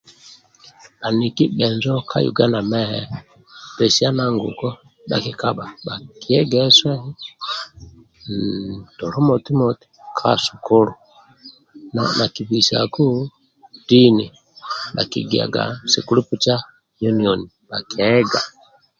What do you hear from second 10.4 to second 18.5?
sukulu na bhakibisaku dini bhakigiagaku scripture union bhakiega.